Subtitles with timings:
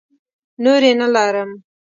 [0.63, 1.51] نورې نه لرم.